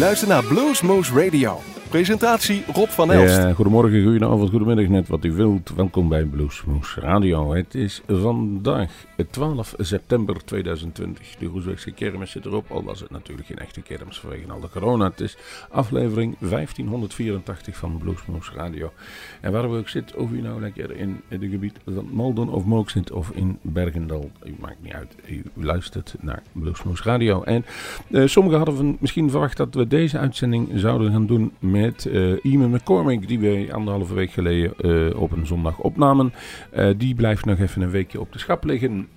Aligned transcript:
luistert 0.00 0.30
naar 0.30 0.44
Bluesmoose 0.44 1.12
Radio. 1.24 1.79
Presentatie 1.90 2.62
Rob 2.72 2.88
van 2.88 3.12
Elst. 3.12 3.36
Ja, 3.36 3.52
goedemorgen, 3.52 4.02
goedenavond, 4.02 4.50
goedemiddag, 4.50 4.88
net 4.88 5.08
wat 5.08 5.24
u 5.24 5.32
wilt. 5.32 5.70
Welkom 5.76 6.08
bij 6.08 6.24
Bluesmoes 6.24 6.94
Radio. 6.94 7.54
Het 7.54 7.74
is 7.74 8.02
vandaag 8.06 8.90
12 9.30 9.74
september 9.78 10.44
2020. 10.44 11.36
De 11.38 11.48
Groesbeekse 11.48 11.90
kermis 11.90 12.30
zit 12.30 12.44
erop, 12.44 12.70
al 12.70 12.84
was 12.84 13.00
het 13.00 13.10
natuurlijk 13.10 13.46
geen 13.46 13.58
echte 13.58 13.80
kermis 13.80 14.18
vanwege 14.18 14.52
al 14.52 14.60
de 14.60 14.68
corona. 14.72 15.04
Het 15.04 15.20
is 15.20 15.36
aflevering 15.70 16.36
1584 16.38 17.76
van 17.76 17.98
Bluesmoes 17.98 18.50
Radio. 18.54 18.92
En 19.40 19.52
waar 19.52 19.70
we 19.70 19.78
ook 19.78 19.88
zitten, 19.88 20.18
of 20.18 20.30
u 20.30 20.40
nou 20.40 20.60
lekker 20.60 20.96
in 20.96 21.20
het 21.28 21.40
gebied 21.40 21.78
van 21.86 22.08
Maldon 22.12 22.50
of 22.50 22.64
Mook 22.64 22.90
zit 22.90 23.10
of 23.10 23.30
in 23.30 23.58
Bergendal, 23.62 24.30
u 24.44 24.54
maakt 24.60 24.82
niet 24.82 24.92
uit. 24.92 25.14
U 25.28 25.42
luistert 25.54 26.14
naar 26.20 26.42
Bluesmoes 26.52 27.02
Radio. 27.02 27.42
En 27.42 27.64
uh, 28.08 28.26
sommigen 28.26 28.58
hadden 28.58 28.96
misschien 29.00 29.30
verwacht 29.30 29.56
dat 29.56 29.74
we 29.74 29.86
deze 29.86 30.18
uitzending 30.18 30.68
zouden 30.74 31.12
gaan 31.12 31.26
doen 31.26 31.52
met 31.58 31.78
met 31.80 32.04
uh, 32.04 32.38
Ian 32.42 32.70
McCormick, 32.70 33.28
die 33.28 33.38
we 33.38 33.68
anderhalve 33.72 34.14
week 34.14 34.30
geleden 34.30 34.72
uh, 34.80 35.20
op 35.20 35.32
een 35.32 35.46
zondag 35.46 35.78
opnamen. 35.78 36.32
Uh, 36.76 36.90
die 36.96 37.14
blijft 37.14 37.44
nog 37.44 37.58
even 37.58 37.82
een 37.82 37.90
weekje 37.90 38.20
op 38.20 38.32
de 38.32 38.38
schap 38.38 38.64
liggen. 38.64 39.08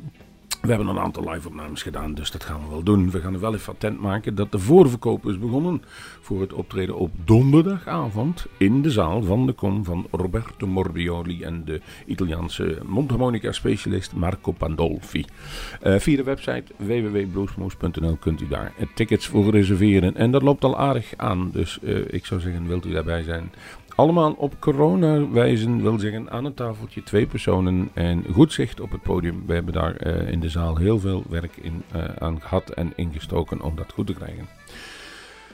We 0.63 0.69
hebben 0.69 0.87
een 0.87 0.99
aantal 0.99 1.29
live-opnames 1.29 1.81
gedaan, 1.81 2.13
dus 2.13 2.31
dat 2.31 2.43
gaan 2.43 2.61
we 2.63 2.69
wel 2.69 2.83
doen. 2.83 3.11
We 3.11 3.19
gaan 3.19 3.33
er 3.33 3.39
wel 3.39 3.53
even 3.53 3.73
attent 3.73 3.99
maken 3.99 4.35
dat 4.35 4.51
de 4.51 4.59
voorverkoop 4.59 5.25
is 5.25 5.39
begonnen 5.39 5.83
voor 6.21 6.41
het 6.41 6.53
optreden 6.53 6.95
op 6.95 7.11
donderdagavond 7.25 8.45
in 8.57 8.81
de 8.81 8.91
zaal 8.91 9.23
van 9.23 9.45
de 9.45 9.51
kom 9.51 9.83
van 9.83 10.07
Roberto 10.11 10.67
Morbioli 10.67 11.43
en 11.43 11.65
de 11.65 11.81
Italiaanse 12.05 12.77
mondharmonica-specialist 12.85 14.13
Marco 14.13 14.51
Pandolfi. 14.51 15.25
Uh, 15.83 15.99
via 15.99 16.15
de 16.15 16.23
website 16.23 16.63
www.bluesmoose.nl 16.77 18.15
kunt 18.15 18.41
u 18.41 18.47
daar 18.47 18.73
tickets 18.93 19.27
voor 19.27 19.49
reserveren 19.49 20.15
en 20.15 20.31
dat 20.31 20.41
loopt 20.41 20.63
al 20.63 20.77
aardig 20.77 21.13
aan, 21.17 21.49
dus 21.51 21.79
uh, 21.81 22.05
ik 22.07 22.25
zou 22.25 22.41
zeggen, 22.41 22.67
wilt 22.67 22.85
u 22.85 22.91
daarbij 22.91 23.23
zijn? 23.23 23.51
Allemaal 23.95 24.31
op 24.31 24.59
corona 24.59 25.29
wijzen, 25.29 25.81
wil 25.81 25.99
zeggen 25.99 26.31
aan 26.31 26.45
een 26.45 26.53
tafeltje, 26.53 27.03
twee 27.03 27.25
personen 27.25 27.89
en 27.93 28.23
goed 28.31 28.53
zicht 28.53 28.79
op 28.79 28.91
het 28.91 29.01
podium. 29.01 29.43
We 29.45 29.53
hebben 29.53 29.73
daar 29.73 30.07
uh, 30.07 30.31
in 30.31 30.39
de 30.39 30.49
zaal 30.49 30.75
heel 30.75 30.99
veel 30.99 31.23
werk 31.29 31.57
in, 31.61 31.83
uh, 31.95 32.03
aan 32.17 32.41
gehad 32.41 32.69
en 32.69 32.93
ingestoken 32.95 33.61
om 33.61 33.75
dat 33.75 33.91
goed 33.93 34.07
te 34.07 34.13
krijgen. 34.13 34.47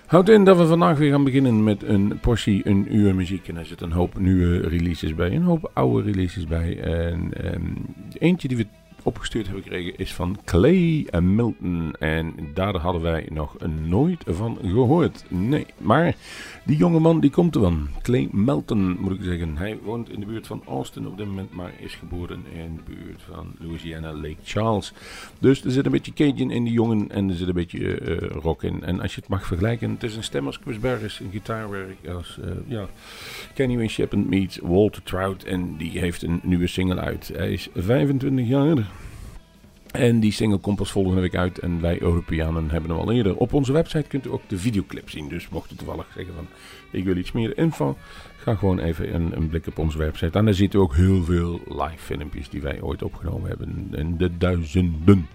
Houd 0.05 0.29
in 0.29 0.43
dat 0.43 0.57
we 0.57 0.65
vandaag 0.65 0.97
weer 0.97 1.11
gaan 1.11 1.23
beginnen 1.23 1.63
met 1.63 1.83
een 1.83 2.19
portie, 2.21 2.67
een 2.67 2.95
uur 2.95 3.15
muziek. 3.15 3.47
En 3.47 3.57
er 3.57 3.65
zit 3.65 3.81
een 3.81 3.91
hoop 3.91 4.19
nieuwe 4.19 4.59
releases 4.59 5.15
bij, 5.15 5.31
een 5.31 5.43
hoop 5.43 5.71
oude 5.73 6.11
releases 6.11 6.45
bij. 6.45 6.79
En 6.79 7.53
um, 7.53 7.85
eentje 8.13 8.47
die 8.47 8.57
we 8.57 8.65
opgestuurd 9.03 9.45
hebben 9.45 9.63
gekregen 9.63 9.97
is 9.97 10.13
van 10.13 10.37
Clay 10.45 11.07
Milton. 11.21 11.95
En 11.99 12.33
daar 12.53 12.75
hadden 12.75 13.01
wij 13.01 13.27
nog 13.31 13.55
nooit 13.87 14.23
van 14.27 14.57
gehoord. 14.61 15.25
Nee, 15.27 15.65
maar 15.77 16.15
die 16.69 16.77
jongeman 16.77 17.19
die 17.19 17.29
komt 17.29 17.55
er 17.55 17.61
van. 17.61 17.87
Clay 18.01 18.27
Melton 18.31 18.97
moet 18.99 19.11
ik 19.11 19.23
zeggen. 19.23 19.57
Hij 19.57 19.77
woont 19.83 20.09
in 20.09 20.19
de 20.19 20.25
buurt 20.25 20.47
van 20.47 20.61
Austin 20.67 21.07
op 21.07 21.17
dit 21.17 21.25
moment, 21.25 21.53
maar 21.53 21.71
is 21.77 21.95
geboren 21.95 22.43
in 22.53 22.75
de 22.75 22.93
buurt 22.93 23.21
van 23.31 23.51
Louisiana, 23.59 24.13
Lake 24.13 24.35
Charles. 24.43 24.93
Dus 25.39 25.63
er 25.63 25.71
zit 25.71 25.85
een 25.85 25.91
beetje 25.91 26.13
Cajun 26.13 26.51
in 26.51 26.63
die 26.63 26.73
jongen 26.73 27.11
en 27.11 27.29
er 27.29 27.35
zit 27.35 27.47
een 27.47 27.53
beetje 27.53 28.01
uh, 28.01 28.17
rock 28.17 28.63
in. 28.63 28.83
En 28.83 29.01
als 29.01 29.15
je 29.15 29.21
het 29.21 29.29
mag 29.29 29.45
vergelijken, 29.45 29.91
het 29.91 30.03
is 30.03 30.15
een 30.15 30.23
stem 30.23 30.45
als 30.45 30.59
Chris 30.63 31.19
een 31.19 31.31
gitaarwerk 31.31 32.07
als 32.07 32.39
uh, 32.43 32.51
ja, 32.67 32.87
Kenny 33.53 33.75
Wayne 33.75 33.89
Shepherd 33.89 34.29
meets 34.29 34.59
Walter 34.61 35.03
Trout. 35.03 35.43
En 35.43 35.77
die 35.77 35.99
heeft 35.99 36.21
een 36.21 36.39
nieuwe 36.43 36.67
single 36.67 36.99
uit. 36.99 37.31
Hij 37.35 37.51
is 37.51 37.69
25 37.75 38.47
jaar. 38.47 38.77
En 39.91 40.19
die 40.19 40.31
single 40.31 40.57
komt 40.57 40.77
pas 40.77 40.91
volgende 40.91 41.21
week 41.21 41.35
uit. 41.35 41.59
En 41.59 41.81
wij 41.81 42.01
Europeanen 42.01 42.69
hebben 42.69 42.89
hem 42.89 42.99
al 42.99 43.11
eerder. 43.11 43.35
Op 43.37 43.53
onze 43.53 43.71
website 43.71 44.07
kunt 44.07 44.25
u 44.25 44.31
ook 44.31 44.41
de 44.47 44.57
videoclip 44.57 45.09
zien. 45.09 45.29
Dus 45.29 45.49
mocht 45.49 45.71
u 45.71 45.75
toevallig 45.75 46.07
zeggen 46.15 46.33
van 46.33 46.47
ik 46.91 47.03
wil 47.03 47.17
iets 47.17 47.31
meer 47.31 47.57
info. 47.57 47.97
Ga 48.37 48.55
gewoon 48.55 48.79
even 48.79 49.15
een, 49.15 49.35
een 49.35 49.49
blik 49.49 49.67
op 49.67 49.77
onze 49.77 49.97
website. 49.97 50.37
En 50.37 50.45
daar 50.45 50.53
ziet 50.53 50.73
u 50.73 50.77
ook 50.77 50.95
heel 50.95 51.23
veel 51.23 51.59
live 51.67 51.97
filmpjes 51.97 52.49
die 52.49 52.61
wij 52.61 52.81
ooit 52.81 53.03
opgenomen 53.03 53.49
hebben. 53.49 53.87
En 53.91 54.17
de 54.17 54.37
duizenden. 54.37 55.27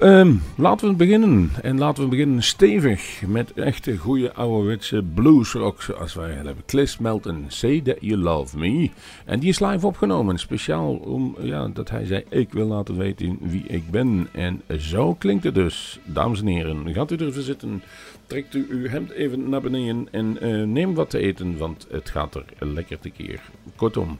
Um, 0.00 0.42
laten 0.56 0.88
we 0.88 0.94
beginnen. 0.94 1.50
En 1.62 1.78
laten 1.78 2.02
we 2.02 2.08
beginnen 2.08 2.42
stevig 2.42 3.22
met 3.26 3.52
echte 3.52 3.96
goede 3.96 4.32
ouderwetse 4.34 5.02
bluesrock 5.14 5.82
zoals 5.82 6.14
wij 6.14 6.30
hebben. 6.30 6.56
Cliff 6.66 7.00
Melton, 7.00 7.44
Say 7.48 7.80
That 7.80 7.96
You 8.00 8.20
Love 8.20 8.58
Me. 8.58 8.90
En 9.24 9.38
die 9.40 9.48
is 9.48 9.60
live 9.60 9.86
opgenomen. 9.86 10.38
Speciaal 10.38 10.94
om 10.94 11.36
ja, 11.40 11.68
dat 11.68 11.90
hij 11.90 12.06
zei, 12.06 12.24
ik 12.28 12.52
wil 12.52 12.66
laten 12.66 12.96
weten 12.96 13.38
wie 13.40 13.64
ik 13.66 13.90
ben. 13.90 14.28
En 14.32 14.62
zo 14.78 15.14
klinkt 15.14 15.44
het 15.44 15.54
dus. 15.54 15.98
Dames 16.04 16.40
en 16.40 16.46
heren, 16.46 16.94
gaat 16.94 17.10
u 17.10 17.16
ervoor 17.16 17.42
zitten. 17.42 17.82
Trekt 18.26 18.54
u 18.54 18.66
uw 18.68 18.88
hemd 18.88 19.10
even 19.10 19.48
naar 19.48 19.60
beneden 19.60 20.08
en 20.10 20.36
uh, 20.42 20.66
neem 20.66 20.94
wat 20.94 21.10
te 21.10 21.18
eten, 21.18 21.56
want 21.56 21.86
het 21.90 22.10
gaat 22.10 22.34
er 22.34 22.44
lekker 22.58 22.98
tekeer. 22.98 23.40
Kortom, 23.76 24.18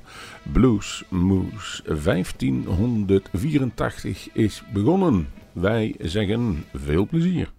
Blues 0.53 1.05
Moose 1.09 1.83
1584 1.85 4.29
is 4.33 4.63
begonnen. 4.73 5.29
Wij 5.53 5.95
zeggen 5.99 6.65
veel 6.75 7.07
plezier. 7.07 7.51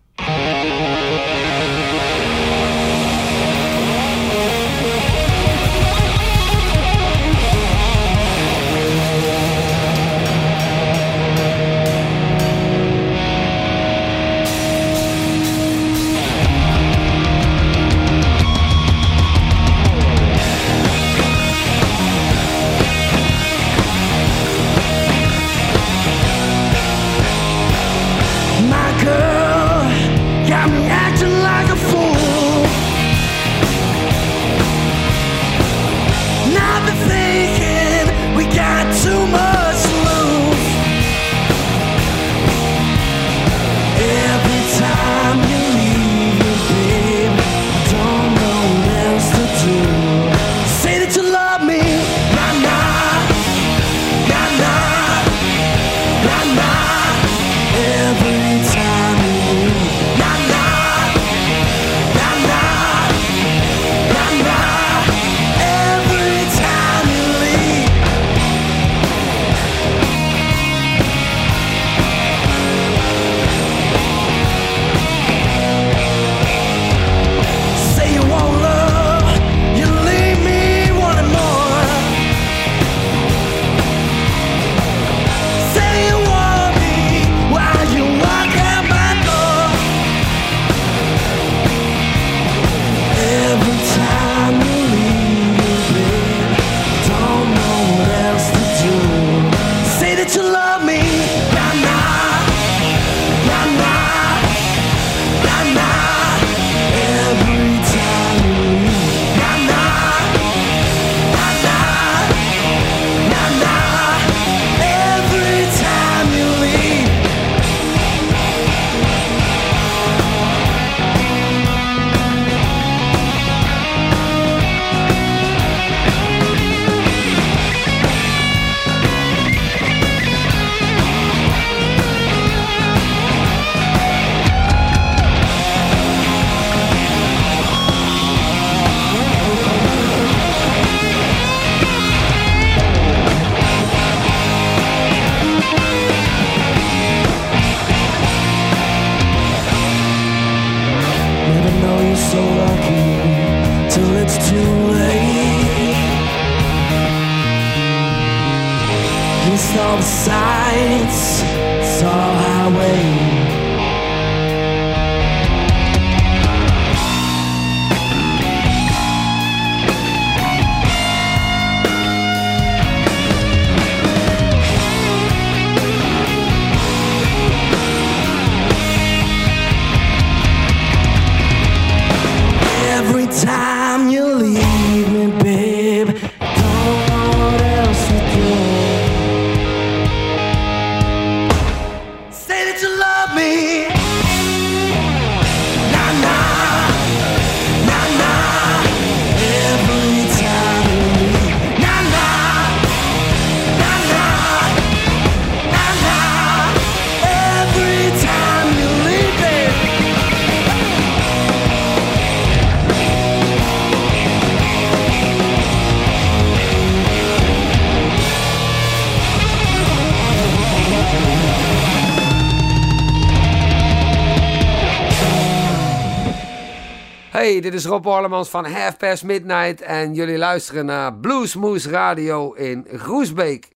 Dit 227.62 227.74
is 227.74 227.86
Rob 227.86 228.06
Orlemans 228.06 228.50
van 228.50 228.66
Half 228.66 228.98
Past 228.98 229.24
Midnight 229.24 229.82
en 229.82 230.14
jullie 230.14 230.38
luisteren 230.38 230.86
naar 230.86 231.14
Bluesmoose 231.14 231.90
Radio 231.90 232.54
in 232.54 232.86
Groesbeek. 232.92 233.70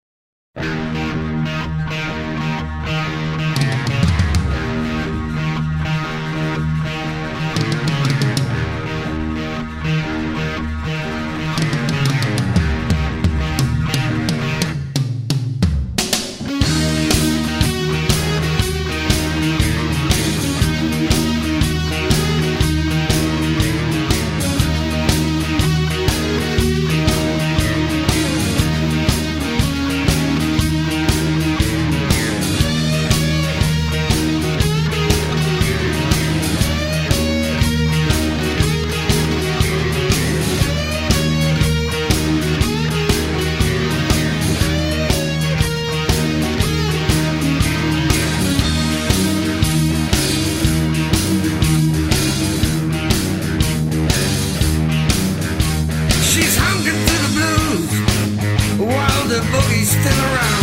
sitting 60.03 60.19
around. 60.19 60.60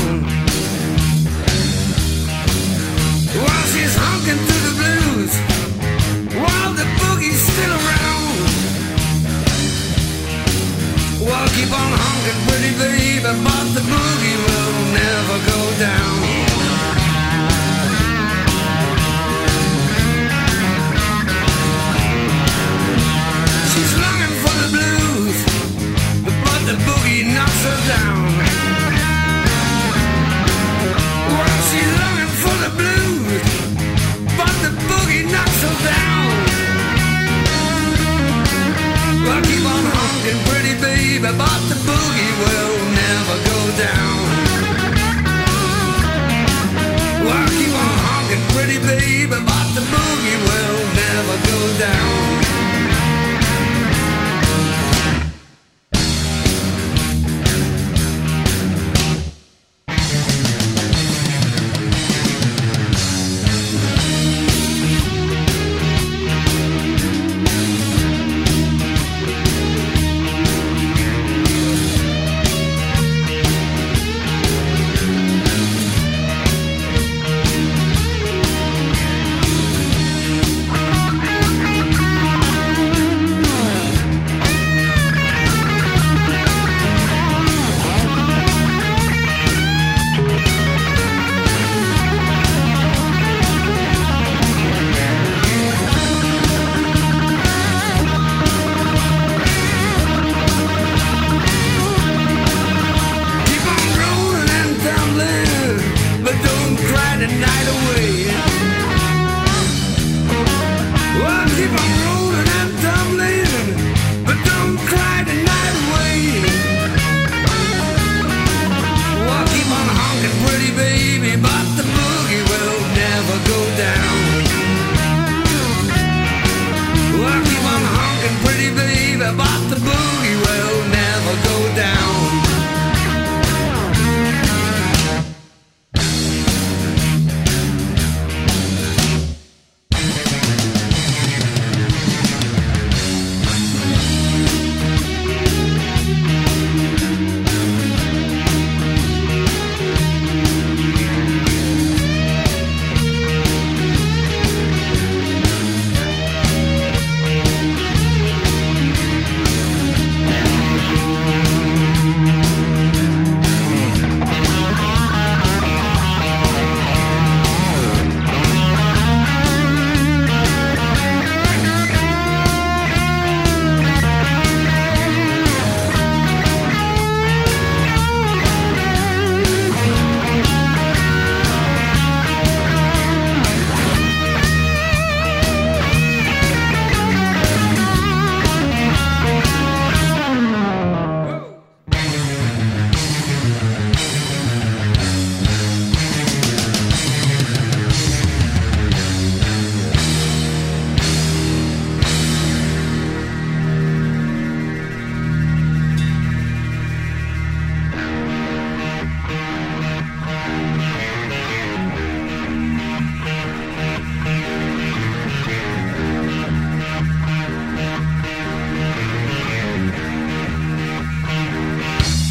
the 107.19 107.27
night 107.27 107.69
away. 107.69 107.88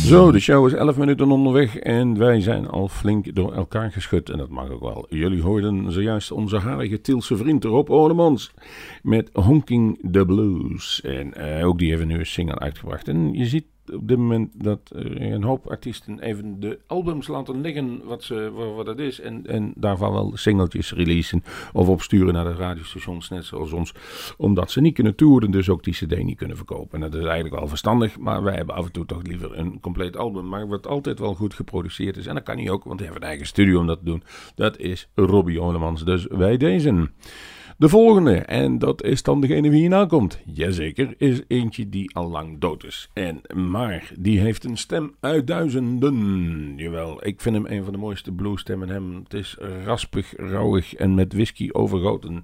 Zo, 0.08 0.32
de 0.32 0.40
show 0.40 0.66
is 0.66 0.74
11 0.74 0.98
minuten 0.98 1.32
onderweg 1.32 1.78
en 1.78 2.18
wij 2.18 2.42
zijn 2.42 2.68
al 2.68 2.88
flink 2.88 3.36
door 3.36 3.54
elkaar 3.54 3.92
geschud. 3.92 4.30
En 4.30 4.38
dat 4.38 4.50
mag 4.50 4.70
ook 4.70 4.82
wel. 4.82 5.06
Jullie 5.10 5.42
hoorden 5.42 5.92
zojuist 5.92 6.32
onze 6.32 6.58
harige 6.58 7.02
Tielse 7.02 7.38
vriend 7.38 7.64
Rob 7.64 7.90
Ornemans 7.90 8.52
met 9.04 9.30
Honking 9.34 10.12
the 10.12 10.26
Blues. 10.26 11.02
En 11.02 11.34
uh, 11.38 11.68
ook 11.68 11.78
die 11.78 11.90
hebben 11.90 12.08
nu 12.08 12.20
een 12.20 12.26
single 12.26 12.60
uitgebracht. 12.60 13.08
En 13.08 13.34
je 13.34 13.46
ziet 13.46 13.66
op 13.94 14.08
dit 14.08 14.18
moment 14.18 14.64
dat 14.64 14.80
een 14.94 15.44
hoop 15.44 15.68
artiesten 15.68 16.20
even 16.20 16.60
de 16.60 16.80
albums 16.88 17.28
laten 17.28 17.62
liggen 17.62 18.02
wat, 18.06 18.24
ze, 18.24 18.52
wat 18.76 18.86
dat 18.86 19.00
is. 19.00 19.20
En, 19.20 19.46
en 19.46 19.74
daarvan 19.76 20.12
wel 20.12 20.32
singeltjes 20.36 20.94
releasen 20.94 21.44
of 21.74 21.88
opsturen 21.88 22.34
naar 22.34 22.44
de 22.44 22.54
radiostations, 22.54 23.30
net 23.30 23.46
zoals 23.46 23.72
ons. 23.72 23.94
Omdat 24.38 24.72
ze 24.72 24.82
niet 24.82 24.94
kunnen 24.94 25.16
toeren, 25.16 25.52
dus 25.52 25.70
ook 25.70 25.84
die 25.84 25.94
cd 25.94 26.24
niet 26.24 26.38
kunnen 26.38 26.58
verkopen. 26.58 26.94
En 27.04 27.12
dat 27.12 27.20
is 27.20 27.26
eigenlijk 27.26 27.56
wel 27.56 27.68
verstandig, 27.68 28.20
maar 28.20 28.44
wij 28.44 28.56
hebben 28.56 28.76
af 28.76 28.86
en 28.86 28.92
toe 28.92 29.06
toch 29.06 29.24
liever 29.24 29.58
een 29.58 29.80
compleet 29.80 30.18
album. 30.18 30.48
Maar 30.48 30.68
wat 30.68 30.88
altijd 30.88 31.20
wel 31.20 31.34
goed 31.34 31.54
geproduceerd 31.54 32.18
is. 32.18 32.26
En 32.26 32.36
dat 32.36 32.44
kan 32.44 32.56
niet 32.56 32.70
ook, 32.70 32.84
want 32.84 33.00
we 33.00 33.06
hebben 33.06 33.22
een 33.22 33.30
eigen 33.30 33.48
studio 33.48 33.80
om 33.80 33.88
dat 33.88 34.00
te 34.00 34.06
doen. 34.06 34.24
Dat 34.56 34.78
is 34.78 35.10
Robbie 35.16 35.62
Olemans. 35.62 36.06
Dus 36.06 36.26
wij 36.30 36.58
deze. 36.58 37.10
De 37.80 37.90
volgende, 37.90 38.36
en 38.36 38.80
dat 38.80 39.04
is 39.04 39.24
dan 39.24 39.42
degene 39.42 39.70
die 39.70 39.80
hierna 39.80 40.06
komt. 40.06 40.40
Jazeker, 40.46 41.14
is 41.18 41.42
eentje 41.48 41.90
die 41.90 42.16
al 42.16 42.30
lang 42.30 42.60
dood 42.60 42.84
is. 42.84 43.10
En, 43.14 43.42
maar 43.54 44.12
die 44.20 44.40
heeft 44.40 44.64
een 44.64 44.78
stem 44.78 45.16
uit 45.20 45.48
duizenden. 45.48 46.74
Jawel, 46.76 47.28
ik 47.28 47.42
vind 47.42 47.56
hem 47.56 47.66
een 47.66 47.84
van 47.84 47.94
de 47.94 48.00
mooiste 48.00 48.32
bluesstemmen. 48.32 48.90
Hem, 48.90 49.16
het 49.24 49.34
is 49.34 49.58
raspig, 49.84 50.34
rauwig 50.36 50.94
en 50.94 51.16
met 51.16 51.34
whisky 51.34 51.70
overgoten. 51.72 52.44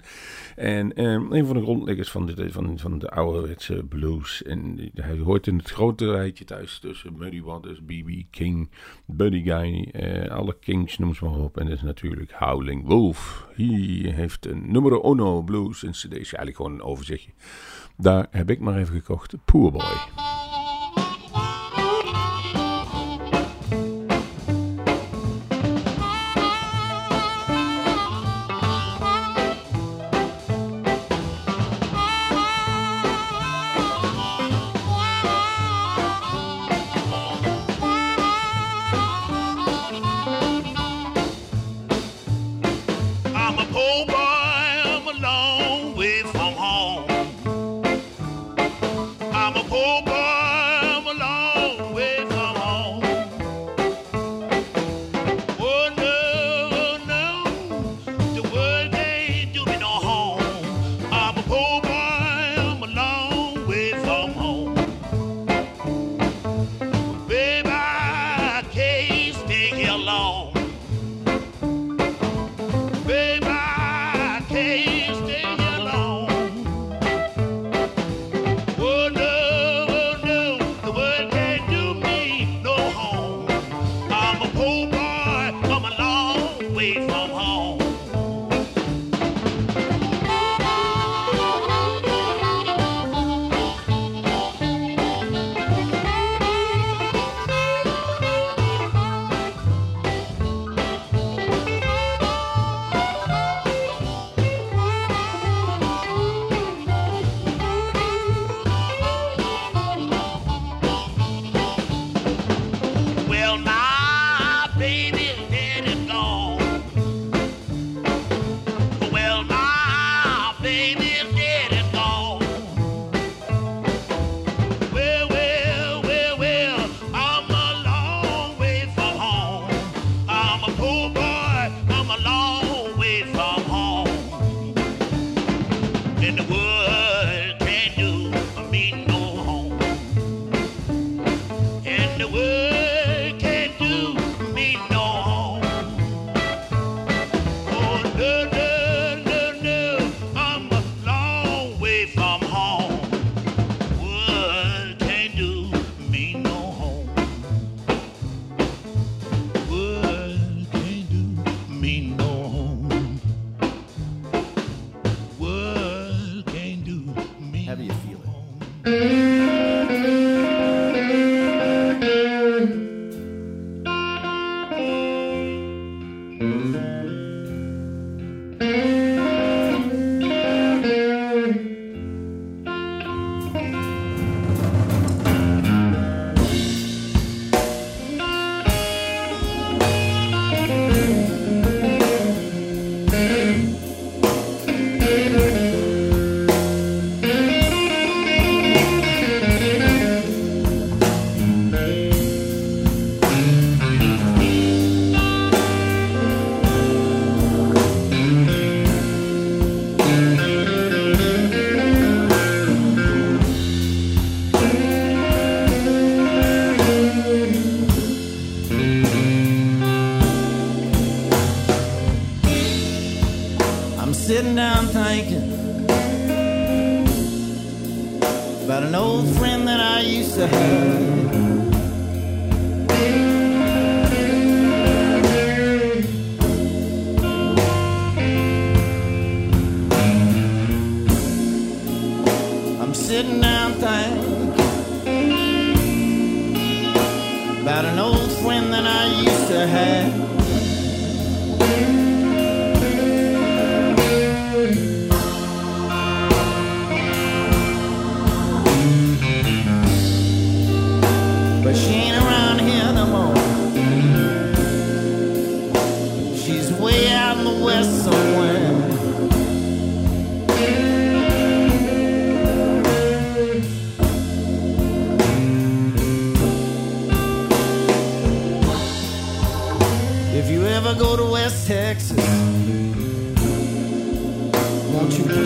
En 0.56 0.96
eh, 0.96 1.06
een 1.06 1.46
van 1.46 1.56
de 1.56 1.62
grondleggers 1.62 2.12
van 2.12 2.26
de, 2.26 2.52
van, 2.52 2.80
van 2.80 3.00
de 3.00 3.10
ouderwetse 3.10 3.84
blues. 3.90 4.44
En 4.44 4.92
hij 4.94 5.18
hoort 5.18 5.48
in 5.48 5.58
het 5.58 5.70
grote 5.70 6.12
rijtje 6.12 6.46
thuis 6.46 6.80
tussen 6.80 7.18
Muddy 7.18 7.42
Waters, 7.42 7.80
B.B. 7.80 8.10
King, 8.30 8.70
Buddy 9.06 9.44
Guy, 9.44 9.90
eh, 9.92 10.32
alle 10.32 10.58
Kings, 10.60 10.98
noem 10.98 11.16
ze 11.16 11.26
maar 11.26 11.40
op. 11.40 11.58
En 11.58 11.66
dat 11.66 11.76
is 11.76 11.84
natuurlijk 11.84 12.32
Howling 12.32 12.88
Wolf. 12.88 13.48
Hij 13.56 14.12
heeft 14.16 14.46
een 14.46 14.72
nummer 14.72 15.02
uno 15.24 15.42
Blues, 15.42 15.84
cd, 15.92 16.14
eigenlijk 16.14 16.56
gewoon 16.56 16.72
een 16.72 16.82
overzichtje. 16.82 17.32
Daar 17.98 18.28
heb 18.32 18.50
ik 18.50 18.60
maar 18.60 18.78
even 18.78 18.96
gekocht, 18.96 19.34
Poor 19.46 19.72
Boy. 19.72 20.33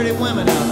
pretty 0.00 0.18
women 0.18 0.48
out 0.48 0.69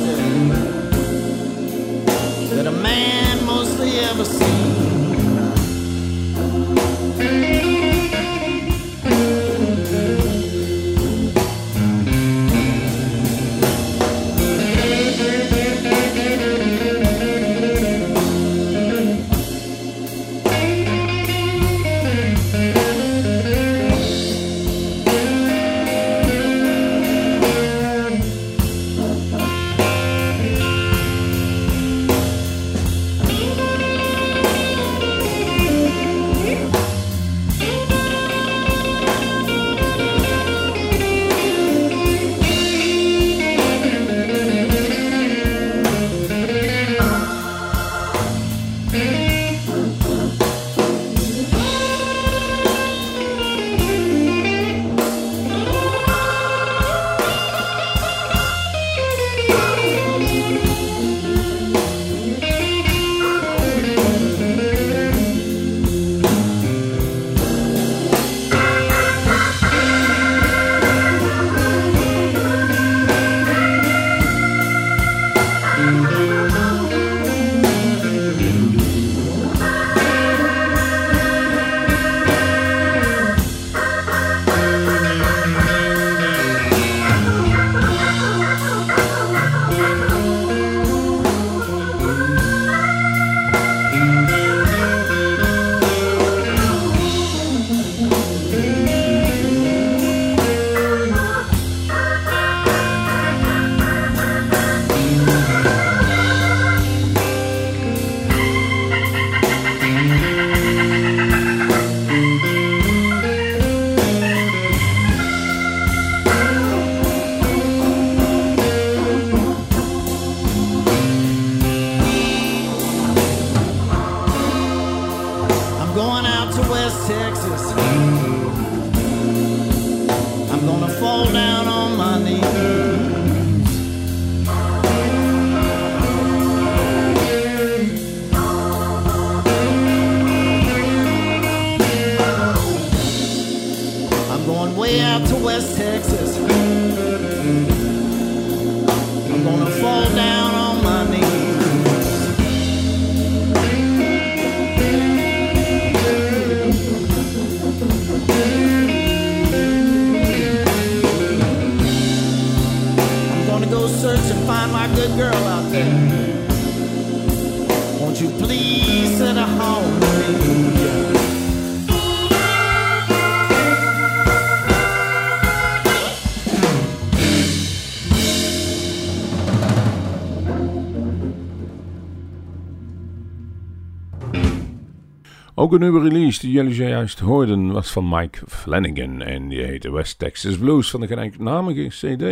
Ook 185.68 185.74
een 185.74 185.80
nieuwe 185.80 186.08
release 186.08 186.40
die 186.40 186.50
jullie 186.50 186.74
zojuist 186.74 187.18
hoorden 187.18 187.72
was 187.72 187.90
van 187.90 188.08
Mike 188.08 188.38
Flanagan 188.46 189.22
en 189.22 189.48
die 189.48 189.62
heette 189.62 189.92
West 189.92 190.18
Texas 190.18 190.58
Blues 190.58 190.90
van 190.90 191.00
de 191.00 191.06
gelijknamige 191.06 191.86
CD. 191.88 192.22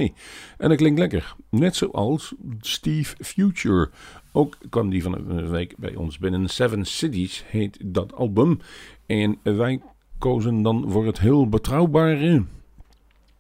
En 0.59 0.69
dat 0.69 0.77
klinkt 0.77 0.99
lekker, 0.99 1.35
net 1.51 1.77
zoals 1.77 2.35
Steve 2.61 3.17
Future. 3.21 3.91
Ook 4.33 4.57
kwam 4.71 4.91
die 4.91 5.03
van 5.03 5.15
een 5.15 5.49
week 5.49 5.75
bij 5.77 5.95
ons 5.95 6.19
binnen. 6.19 6.49
Seven 6.49 6.85
Cities 6.85 7.45
heet 7.47 7.79
dat 7.85 8.15
album. 8.15 8.61
En 9.07 9.39
wij 9.43 9.81
kozen 10.19 10.63
dan 10.63 10.85
voor 10.89 11.07
het 11.07 11.21
heel 11.21 11.49
betrouwbare 11.49 12.45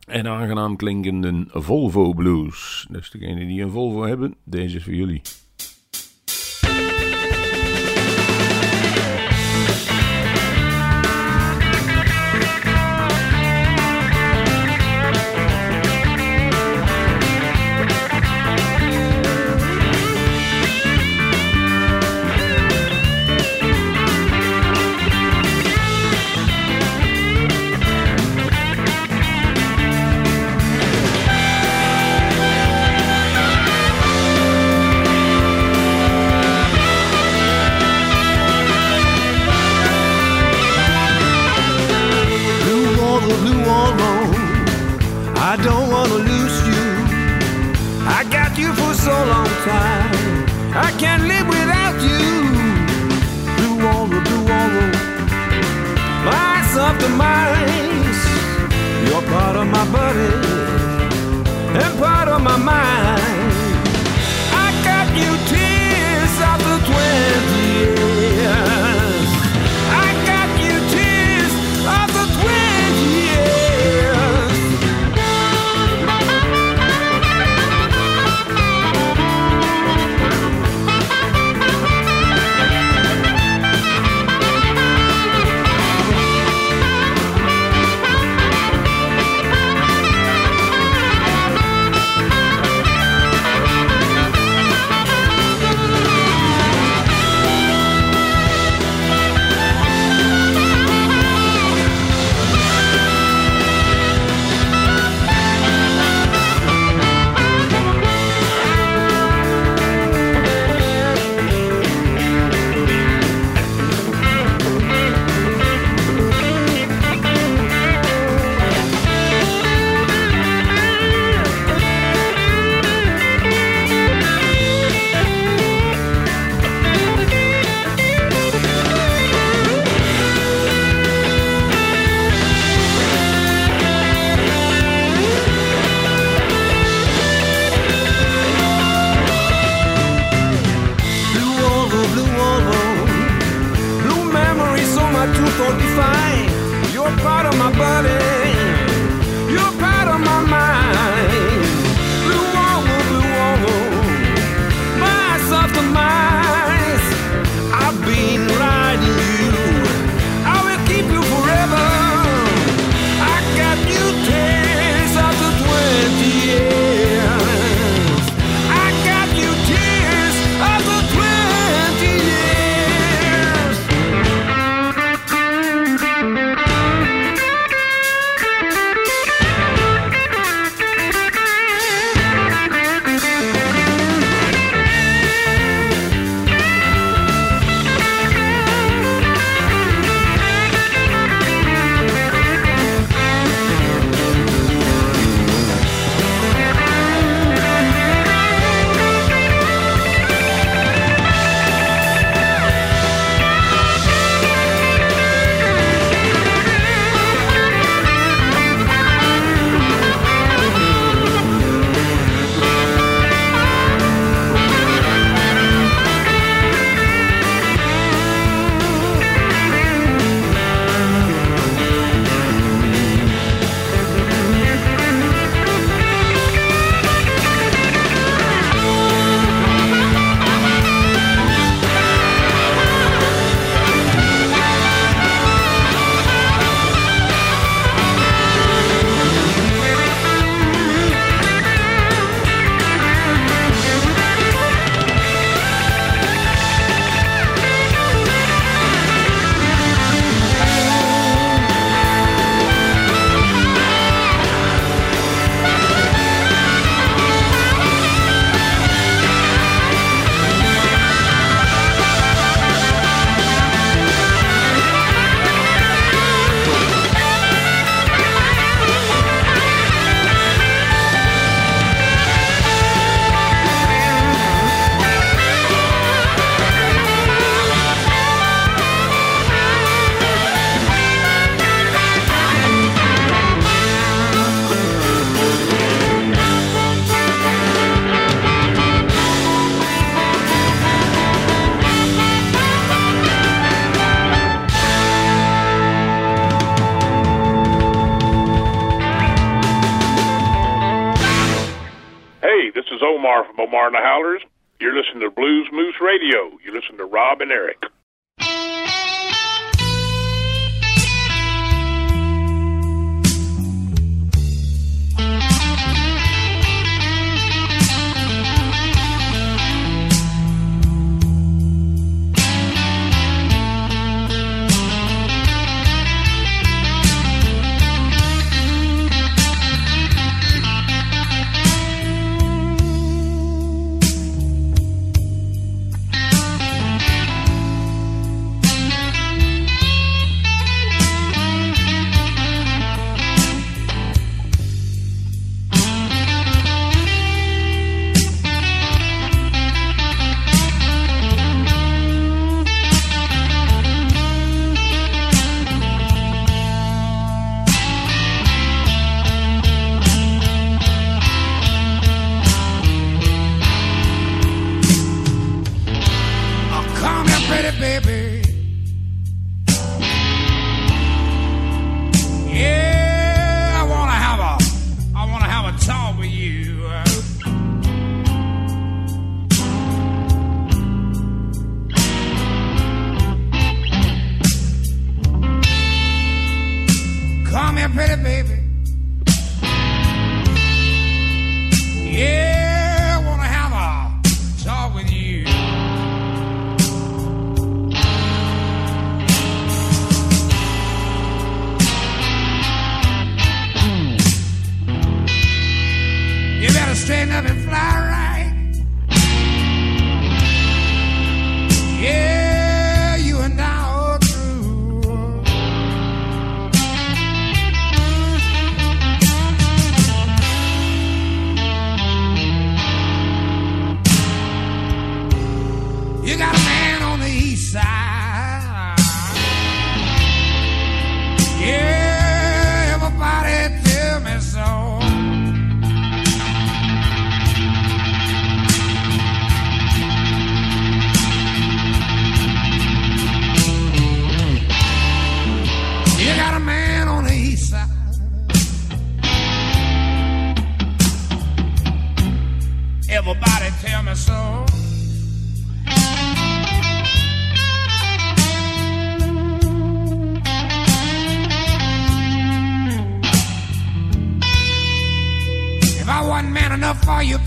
en 0.06 0.26
aangenaam 0.26 0.76
klinkende 0.76 1.44
Volvo 1.48 2.12
Blues. 2.12 2.86
Dus 2.90 3.10
degenen 3.10 3.46
die 3.46 3.62
een 3.62 3.70
Volvo 3.70 4.02
hebben, 4.02 4.34
deze 4.44 4.76
is 4.76 4.84
voor 4.84 4.94
jullie. 4.94 5.22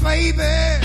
Baby, 0.09 0.78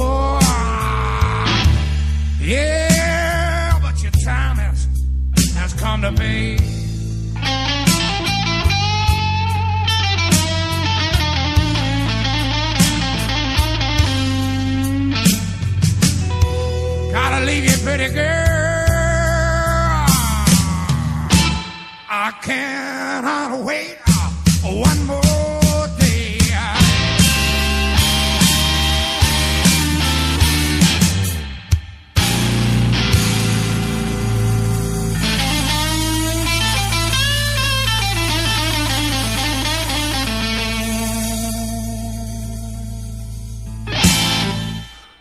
you. 0.00 0.38
Yeah, 2.40 3.78
but 3.82 4.02
your 4.02 4.12
time 4.24 4.56
has 4.56 4.88
has 5.54 5.72
come 5.74 6.02
to 6.02 6.12
be. 6.12 6.56
Gotta 17.12 17.44
leave 17.44 17.64
you, 17.64 17.76
pretty 17.84 18.08
girl. 18.14 18.60
I 22.12 22.32
cannot 22.42 23.64
wait 23.64 23.99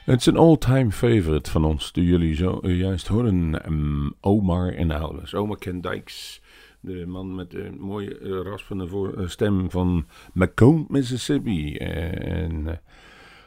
Het 0.10 0.20
is 0.20 0.26
een 0.26 0.38
all-time 0.38 0.92
favorite 0.92 1.52
van 1.52 1.66
ons, 1.66 1.92
die 1.92 2.06
jullie 2.06 2.36
zo 2.36 2.60
eh, 2.60 2.80
juist 2.80 3.08
horen. 3.08 3.64
Ehm, 3.64 4.10
Omar 4.22 4.74
en 4.74 4.92
Elvis. 4.92 5.34
Omar 5.34 5.58
Ken 5.58 5.82
Dykes, 5.82 6.42
de 6.80 7.06
man 7.06 7.36
met 7.36 7.52
de 7.52 7.72
mooie 7.78 8.18
eh, 8.18 8.30
raspende 8.44 8.88
voor, 8.88 9.14
eh, 9.14 9.28
stem 9.28 9.72
van 9.72 10.06
Macomb, 10.34 10.90
Mississippi. 10.90 11.76
En 11.76 12.82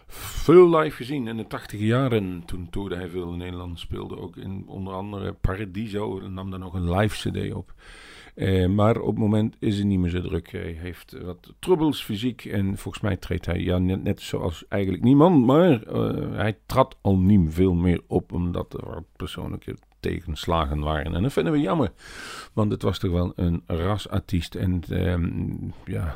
veel 0.07 0.77
live 0.77 0.96
gezien 0.96 1.27
in 1.27 1.37
de 1.37 1.46
tachtige 1.46 1.87
jaren. 1.87 2.42
Toen 2.46 2.70
toerde 2.70 2.96
hij 2.96 3.09
veel 3.09 3.33
in 3.33 3.38
Nederland, 3.38 3.79
speelde 3.79 4.18
ook 4.18 4.37
in 4.37 4.64
onder 4.66 4.94
andere 4.94 5.33
Paradiso. 5.33 6.20
En 6.20 6.35
nam 6.35 6.51
daar 6.51 6.59
nog 6.59 6.75
een 6.75 6.96
live 6.96 7.31
cd 7.31 7.55
op. 7.55 7.75
Eh, 8.34 8.66
maar 8.66 9.00
op 9.00 9.08
het 9.08 9.18
moment 9.18 9.56
is 9.58 9.76
hij 9.76 9.84
niet 9.84 9.98
meer 9.98 10.10
zo 10.10 10.20
druk. 10.20 10.50
Hij 10.50 10.76
heeft 10.78 11.16
wat 11.22 11.54
troubles 11.58 12.02
fysiek. 12.02 12.44
En 12.44 12.78
volgens 12.78 13.02
mij 13.02 13.16
treedt 13.16 13.46
hij 13.46 13.60
ja, 13.60 13.78
net, 13.78 14.02
net 14.02 14.20
zoals 14.20 14.64
eigenlijk 14.68 15.02
niemand. 15.02 15.46
Maar 15.46 15.82
eh, 15.82 16.36
hij 16.36 16.58
trad 16.66 16.96
al 17.00 17.18
niet 17.18 17.54
veel 17.54 17.74
meer 17.74 18.00
op. 18.06 18.32
Omdat 18.32 18.74
er 18.74 19.02
persoonlijke 19.16 19.76
tegenslagen 20.00 20.80
waren. 20.80 21.14
En 21.14 21.22
dat 21.22 21.32
vinden 21.32 21.52
we 21.52 21.60
jammer. 21.60 21.92
Want 22.52 22.72
het 22.72 22.82
was 22.82 22.98
toch 22.98 23.10
wel 23.10 23.32
een 23.36 23.62
rasartiest. 23.66 24.54
En 24.54 24.82
ehm, 24.88 25.52
ja, 25.84 26.14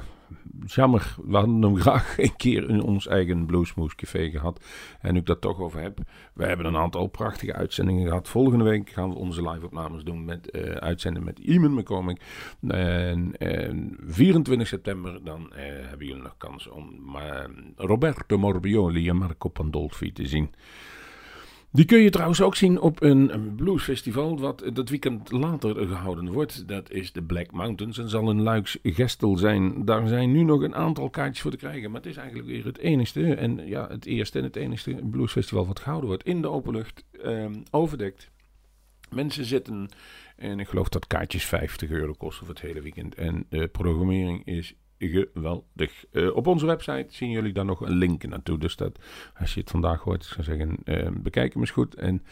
jammer, 0.66 1.16
we 1.24 1.36
hadden 1.36 1.62
hem 1.62 1.76
graag 1.86 2.18
een 2.18 2.36
keer 2.36 2.68
in 2.68 2.82
ons 2.82 3.06
eigen 3.06 3.46
Bluesmoes 3.46 3.94
Café 3.94 4.30
gehad. 4.30 4.64
En 5.00 5.12
nu 5.12 5.18
ik 5.18 5.26
dat 5.26 5.40
toch 5.40 5.60
over 5.60 5.80
heb, 5.80 5.98
we 6.34 6.46
hebben 6.46 6.66
een 6.66 6.76
aantal 6.76 7.06
prachtige 7.06 7.52
uitzendingen 7.52 8.06
gehad. 8.06 8.28
Volgende 8.28 8.64
week 8.64 8.90
gaan 8.90 9.08
we 9.08 9.16
onze 9.16 9.50
live-opnames 9.50 10.04
doen 10.04 10.24
met 10.24 10.48
uh, 10.52 10.70
uitzenden 10.70 11.24
met 11.24 11.38
Iman 11.38 11.74
McCormick. 11.74 12.20
En, 12.68 13.36
en 13.38 13.96
24 14.06 14.66
september, 14.66 15.24
dan 15.24 15.52
uh, 15.52 15.56
hebben 15.88 16.06
jullie 16.06 16.22
nog 16.22 16.36
kans 16.36 16.68
om 16.68 17.16
uh, 17.16 17.44
Roberto 17.76 18.38
Morbioli 18.38 19.08
en 19.08 19.16
Marco 19.16 19.48
Pandolfi 19.48 20.12
te 20.12 20.26
zien. 20.26 20.50
Die 21.76 21.84
kun 21.84 21.98
je 21.98 22.10
trouwens 22.10 22.40
ook 22.40 22.56
zien 22.56 22.80
op 22.80 23.02
een 23.02 23.54
bluesfestival 23.56 24.38
wat 24.38 24.64
dat 24.72 24.88
weekend 24.88 25.30
later 25.30 25.86
gehouden 25.86 26.32
wordt. 26.32 26.68
Dat 26.68 26.90
is 26.90 27.12
de 27.12 27.22
Black 27.22 27.52
Mountains 27.52 27.98
en 27.98 28.08
zal 28.08 28.28
een 28.28 28.42
Luiks 28.42 28.78
Gestel 28.82 29.36
zijn. 29.36 29.84
Daar 29.84 30.08
zijn 30.08 30.32
nu 30.32 30.42
nog 30.42 30.62
een 30.62 30.74
aantal 30.74 31.10
kaartjes 31.10 31.40
voor 31.40 31.50
te 31.50 31.56
krijgen. 31.56 31.90
Maar 31.90 32.00
het 32.00 32.10
is 32.10 32.16
eigenlijk 32.16 32.48
weer 32.48 32.64
het 32.64 32.78
enigste 32.78 33.34
en 33.34 33.66
ja, 33.66 33.88
het 33.88 34.06
eerste 34.06 34.38
en 34.38 34.44
het 34.44 34.56
enigste 34.56 34.94
bluesfestival 35.10 35.66
wat 35.66 35.80
gehouden 35.80 36.08
wordt. 36.08 36.24
In 36.24 36.42
de 36.42 36.48
openlucht, 36.48 37.04
eh, 37.22 37.46
overdekt. 37.70 38.30
Mensen 39.10 39.44
zitten 39.44 39.88
en 40.36 40.60
ik 40.60 40.68
geloof 40.68 40.88
dat 40.88 41.06
kaartjes 41.06 41.44
50 41.44 41.90
euro 41.90 42.12
kosten 42.12 42.46
voor 42.46 42.54
het 42.54 42.64
hele 42.64 42.82
weekend. 42.82 43.14
En 43.14 43.46
de 43.48 43.68
programmering 43.68 44.46
is 44.46 44.74
geweldig. 44.98 46.04
Uh, 46.12 46.36
op 46.36 46.46
onze 46.46 46.66
website 46.66 47.06
zien 47.08 47.30
jullie 47.30 47.52
daar 47.52 47.64
nog 47.64 47.80
een 47.80 47.96
link 47.96 48.26
naartoe. 48.26 48.58
Dus 48.58 48.76
dat 48.76 48.98
als 49.38 49.54
je 49.54 49.60
het 49.60 49.70
vandaag 49.70 50.00
hoort, 50.00 50.24
zou 50.24 50.42
zeggen, 50.42 50.76
uh, 50.84 51.08
bekijk 51.20 51.52
hem 51.52 51.62
eens 51.62 51.70
goed 51.70 51.94
en 51.94 52.22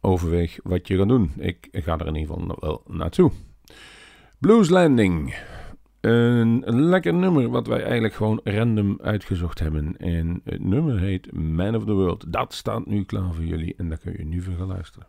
overweeg 0.00 0.58
wat 0.62 0.88
je 0.88 0.96
gaat 0.96 1.08
doen. 1.08 1.32
Ik 1.36 1.68
ga 1.72 1.98
er 1.98 2.06
in 2.06 2.14
ieder 2.14 2.34
geval 2.34 2.56
wel 2.60 2.82
naartoe. 2.86 3.30
Blues 4.38 4.68
Landing. 4.68 5.34
Een 6.00 6.62
lekker 6.66 7.14
nummer 7.14 7.48
wat 7.48 7.66
wij 7.66 7.82
eigenlijk 7.82 8.14
gewoon 8.14 8.40
random 8.44 8.98
uitgezocht 9.02 9.58
hebben. 9.58 9.96
En 9.96 10.40
het 10.44 10.64
nummer 10.64 10.98
heet 10.98 11.32
Man 11.32 11.76
of 11.76 11.84
the 11.84 11.92
World. 11.92 12.32
Dat 12.32 12.54
staat 12.54 12.86
nu 12.86 13.04
klaar 13.04 13.34
voor 13.34 13.44
jullie 13.44 13.74
en 13.76 13.88
daar 13.88 13.98
kun 13.98 14.12
je 14.12 14.24
nu 14.24 14.42
voor 14.42 14.54
gaan 14.54 14.66
luisteren. 14.66 15.06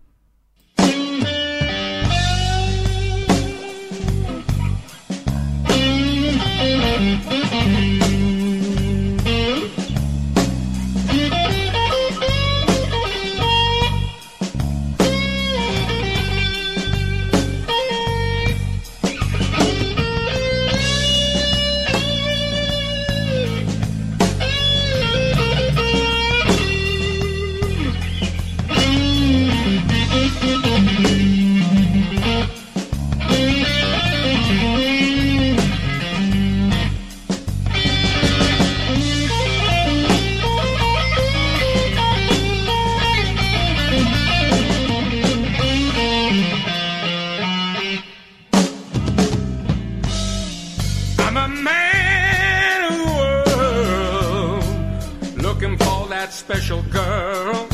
Special 56.48 56.84
girl. 56.92 57.68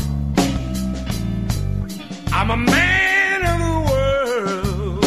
I'm 2.32 2.50
a 2.50 2.56
man 2.56 3.44
of 3.52 3.58
the 3.68 3.80
world, 3.92 5.04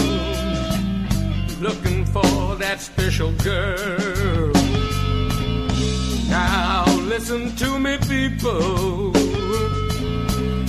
looking 1.62 2.06
for 2.06 2.56
that 2.58 2.80
special 2.80 3.32
girl. 3.43 4.54
Now 6.30 6.86
listen 7.06 7.56
to 7.56 7.79
me, 7.79 7.98
people, 8.08 9.12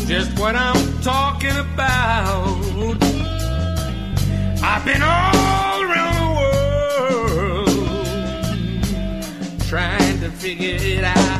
just 0.07 0.39
what 0.39 0.57
I'm 0.57 1.03
talking 1.03 1.59
about. 1.75 2.97
I've 4.63 4.85
been 4.87 5.03
all 5.03 5.83
around 5.83 6.15
the 6.23 6.31
world 7.29 7.69
trying 9.69 10.19
to 10.21 10.31
figure 10.31 10.79
it 10.81 11.05
out. 11.05 11.36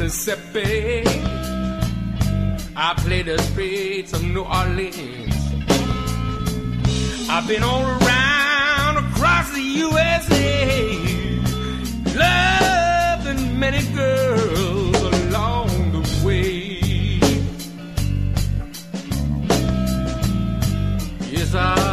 Mississippi. 0.00 1.02
I 2.76 2.94
play 2.98 3.22
the 3.22 3.36
streets 3.50 4.12
of 4.12 4.22
New 4.22 4.44
Orleans. 4.44 5.34
I've 7.28 7.48
been 7.48 7.64
all 7.64 7.82
around 7.82 8.98
across 8.98 9.50
the 9.50 9.60
USA, 9.60 10.88
loving 12.14 13.58
many 13.58 13.82
girls 13.92 15.02
along 15.02 15.90
the 15.90 16.24
way. 16.24 16.78
Yes, 21.28 21.56
I 21.56 21.87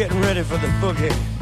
getting 0.00 0.22
ready 0.22 0.42
for 0.42 0.56
the 0.56 0.66
boogie. 0.80 1.39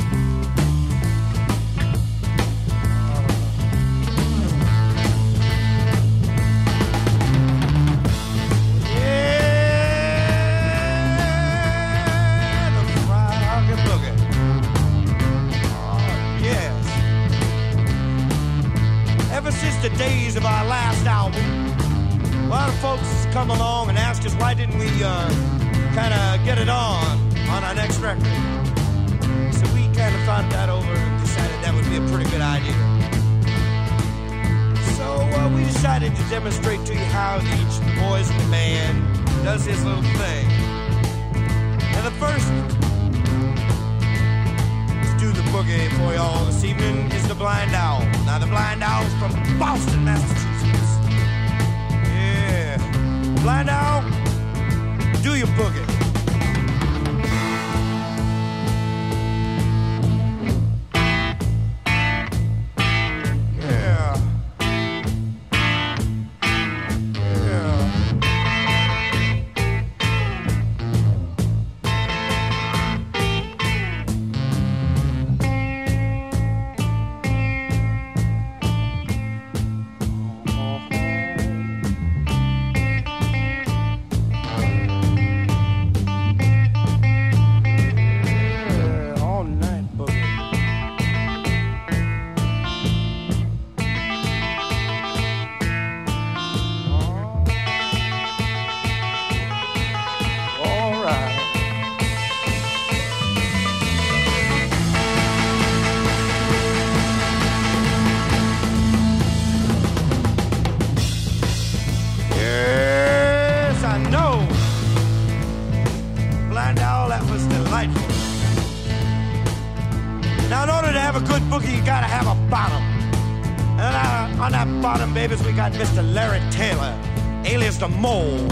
got 125.58 125.72
Mr. 125.72 126.14
Larry 126.14 126.38
Taylor, 126.52 126.96
alias 127.44 127.78
the 127.78 127.88
Mole. 127.88 128.46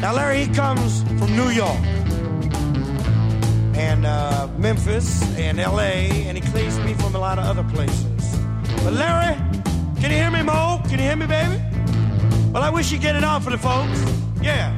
Now, 0.00 0.12
Larry, 0.12 0.46
he 0.46 0.52
comes 0.52 1.04
from 1.04 1.36
New 1.36 1.50
York 1.50 1.78
and 3.76 4.04
uh, 4.04 4.48
Memphis 4.58 5.22
and 5.38 5.58
LA, 5.58 6.10
and 6.26 6.36
he 6.36 6.42
claims 6.50 6.76
me 6.80 6.94
from 6.94 7.14
a 7.14 7.20
lot 7.20 7.38
of 7.38 7.44
other 7.44 7.62
places. 7.72 8.36
But, 8.82 8.94
Larry, 8.94 9.36
can 10.00 10.10
you 10.10 10.16
hear 10.16 10.32
me, 10.32 10.42
Mole? 10.42 10.80
Can 10.88 10.98
you 10.98 11.04
hear 11.04 11.14
me, 11.14 11.26
baby? 11.26 11.62
Well, 12.52 12.64
I 12.64 12.70
wish 12.70 12.90
you'd 12.90 13.00
get 13.00 13.14
it 13.14 13.22
on 13.22 13.40
for 13.40 13.50
the 13.50 13.58
folks. 13.58 14.02
Yeah. 14.42 14.76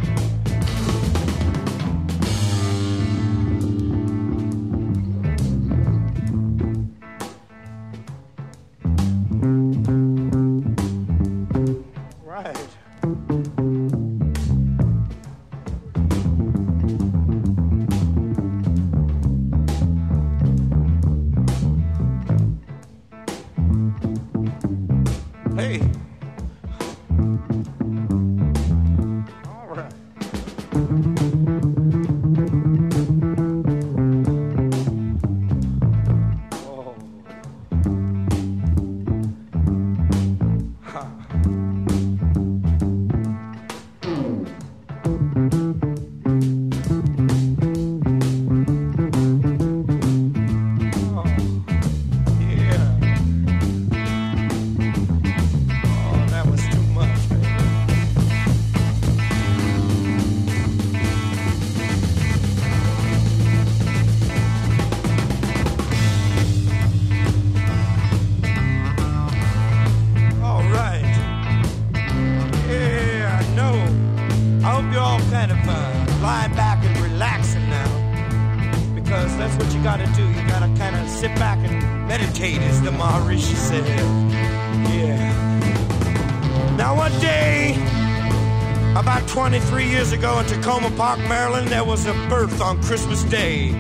ago 90.15 90.39
in 90.39 90.47
Tacoma 90.47 90.91
Park, 90.93 91.19
Maryland, 91.21 91.69
there 91.69 91.85
was 91.85 92.07
a 92.07 92.13
birth 92.29 92.61
on 92.61 92.81
Christmas 92.83 93.25
Day. 93.25 93.73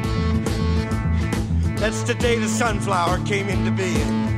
That's 1.76 2.02
the 2.02 2.14
day 2.14 2.38
the 2.38 2.48
sunflower 2.48 3.24
came 3.24 3.48
into 3.48 3.70
being. 3.70 4.28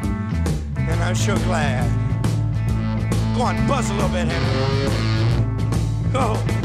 And 0.77 1.03
I'm 1.03 1.15
sure 1.15 1.37
glad. 1.37 1.89
Go 3.35 3.43
on, 3.43 3.67
buzz 3.67 3.89
a 3.91 3.95
little 3.95 4.11
bit, 4.11 4.29
Henry. 4.29 6.13
Go. 6.13 6.56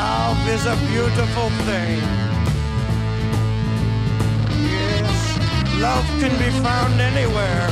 love 0.00 0.48
is 0.48 0.64
a 0.64 0.76
beautiful 0.92 1.48
thing. 1.68 2.00
Yes, 4.74 5.20
love 5.86 6.08
can 6.20 6.34
be 6.44 6.50
found 6.66 6.94
anywhere, 7.10 7.68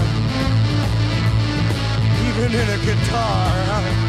even 2.28 2.50
in 2.60 2.68
a 2.76 2.78
guitar. 2.88 4.07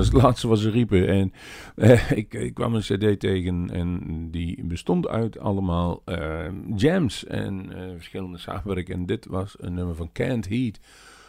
Dat 0.00 0.08
is 0.08 0.14
het 0.14 0.22
laatste 0.28 0.48
wat 0.48 0.58
ze 0.58 0.70
riepen. 0.70 1.08
En 1.08 1.32
eh, 1.76 2.10
ik, 2.10 2.34
ik 2.34 2.54
kwam 2.54 2.74
een 2.74 2.80
cd 2.80 3.20
tegen 3.20 3.70
en 3.70 4.30
die 4.30 4.64
bestond 4.64 5.08
uit 5.08 5.38
allemaal 5.38 6.02
eh, 6.04 6.46
jams 6.76 7.24
en 7.24 7.72
eh, 7.72 7.92
verschillende 7.94 8.38
samenwerkingen. 8.38 9.00
En 9.00 9.06
dit 9.06 9.26
was 9.26 9.56
een 9.58 9.74
nummer 9.74 9.94
van 9.94 10.12
Can't 10.12 10.48
Heat, 10.48 10.78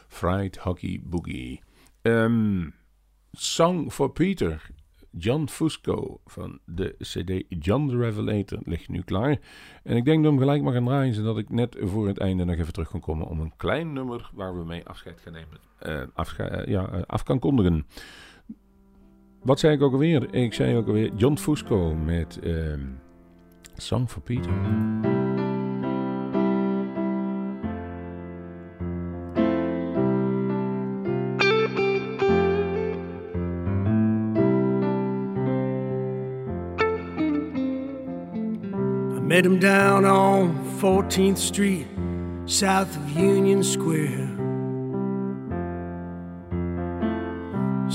Fried 0.08 0.58
Hockey 0.58 1.02
Boogie. 1.04 1.62
Ehm, 2.02 2.70
Song 3.32 3.90
for 3.90 4.12
Peter, 4.12 4.70
John 5.12 5.48
Fusco 5.48 6.22
van 6.26 6.60
de 6.66 6.96
cd 6.98 7.44
John 7.66 7.88
the 7.88 7.98
Revelator 7.98 8.60
ligt 8.64 8.90
nu 8.90 9.02
klaar. 9.02 9.40
En 9.84 9.96
ik 9.96 10.06
denk 10.06 10.24
dat 10.24 10.34
we 10.34 10.38
hem 10.38 10.40
gelijk 10.40 10.62
mag 10.62 10.74
gaan 10.74 10.86
draaien, 10.86 11.14
zodat 11.14 11.38
ik 11.38 11.50
net 11.50 11.78
voor 11.80 12.08
het 12.08 12.18
einde 12.18 12.46
nog 12.46 12.56
even 12.56 12.74
terug 12.74 12.90
kan 12.90 13.00
komen 13.00 13.28
om 13.28 13.40
een 13.40 13.54
klein 13.58 13.94
nummer 13.94 14.30
waar 14.34 14.58
we 14.58 14.64
mee 14.64 14.86
afscheid 14.86 15.20
gaan 15.20 15.34
nemen, 15.34 16.70
ja, 16.70 17.04
af 17.08 17.24
kan 17.24 17.40
kondigen. 17.40 17.86
Wat 19.42 19.60
zei 19.60 19.74
ik 19.74 19.82
ook 19.82 19.92
alweer? 19.94 20.34
Ik 20.34 20.54
zei 20.54 20.76
ook 20.78 20.88
alweer 20.88 21.12
John 21.16 21.36
Fusco 21.36 21.96
met 21.96 22.40
ehm, 22.44 22.80
Song 23.76 24.08
for 24.08 24.22
Peter. 24.22 24.52
I 39.16 39.20
met 39.22 39.46
him 39.46 39.60
down 39.60 40.06
on 40.06 40.56
14th 40.80 41.38
Street, 41.38 41.88
south 42.46 42.98
of 42.98 43.18
Union 43.18 43.64
Square. 43.64 44.31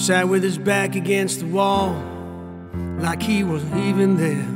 Sat 0.07 0.29
with 0.29 0.45
his 0.45 0.57
back 0.57 0.95
against 0.95 1.41
the 1.41 1.47
wall, 1.47 1.91
like 3.01 3.21
he 3.21 3.43
wasn't 3.43 3.77
even 3.87 4.17
there. 4.17 4.47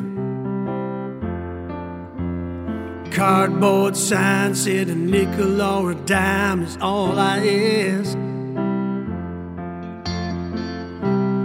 Cardboard 3.13 3.97
sign 3.97 4.55
said 4.55 4.89
a 4.89 4.95
nickel 4.95 5.61
or 5.61 5.91
a 5.91 5.97
dime 5.97 6.63
is 6.63 6.79
all 6.81 7.19
I 7.19 7.39
ask. 7.39 8.17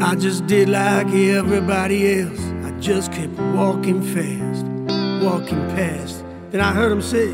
I 0.08 0.14
just 0.14 0.46
did 0.46 0.70
like 0.70 1.08
everybody 1.08 2.22
else. 2.22 2.40
I 2.64 2.80
just 2.80 3.12
kept 3.12 3.34
walking 3.56 4.04
fast, 4.04 4.68
walking 5.26 5.68
past. 5.70 6.24
Then 6.52 6.62
I 6.62 6.74
heard 6.74 6.92
him 6.92 7.02
say, 7.02 7.34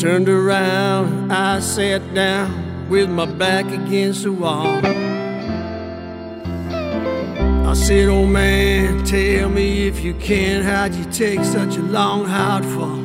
Turned 0.07 0.29
around, 0.29 1.33
I 1.33 1.59
sat 1.59 2.15
down 2.15 2.89
with 2.89 3.11
my 3.11 3.27
back 3.27 3.67
against 3.67 4.23
the 4.23 4.31
wall. 4.31 4.79
I 7.67 7.75
said, 7.75 8.09
Oh 8.09 8.25
man, 8.25 9.05
tell 9.05 9.49
me 9.49 9.89
if 9.89 10.05
you 10.05 10.15
can, 10.15 10.63
how'd 10.63 10.95
you 10.95 11.05
take 11.07 11.43
such 11.43 11.77
a 11.77 11.83
long, 11.83 12.25
hard 12.25 12.65
fall? 12.65 13.03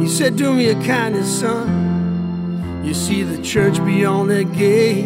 He 0.00 0.08
said, 0.08 0.34
Do 0.34 0.52
me 0.52 0.66
a 0.70 0.74
kindness, 0.84 1.40
son. 1.42 2.82
You 2.84 2.92
see 2.92 3.22
the 3.22 3.40
church 3.40 3.76
beyond 3.84 4.30
that 4.30 4.52
gate. 4.52 5.04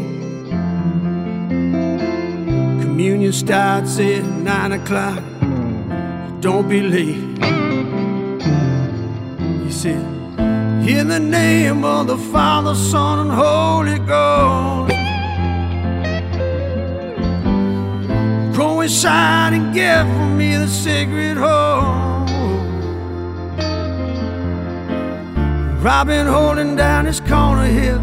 Communion 2.81 3.35
starts 3.35 3.99
at 3.99 4.25
nine 4.25 4.73
o'clock. 4.73 5.23
Don't 6.41 6.67
be 6.67 6.81
late. 6.81 7.64
Said, 9.85 10.01
In 10.89 11.09
the 11.09 11.21
name 11.21 11.85
of 11.85 12.07
the 12.07 12.17
Father, 12.17 12.75
Son, 12.75 13.19
and 13.19 13.31
Holy 13.31 13.99
Ghost. 13.99 14.95
Go 18.57 18.81
inside 18.81 19.53
and 19.53 19.75
get 19.75 20.07
for 20.07 20.29
me 20.39 20.57
the 20.57 20.69
sacred 20.69 21.37
home. 21.37 22.27
I've 25.87 26.07
been 26.07 26.29
holding 26.29 26.77
down 26.77 27.05
this 27.05 27.21
corner 27.21 27.67
here 27.67 28.01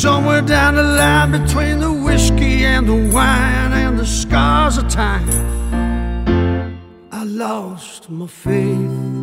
Somewhere 0.02 0.42
down 0.42 0.76
the 0.76 0.84
line 0.84 1.32
between 1.34 1.80
the 1.80 1.92
whiskey 1.92 2.64
and 2.64 2.88
the 2.88 3.12
wine 3.14 3.74
and 3.74 4.00
the 4.00 4.06
scars 4.06 4.78
of 4.78 4.88
time, 4.88 5.28
I 7.12 7.26
lost 7.26 8.10
my 8.10 8.26
faith. 8.26 9.19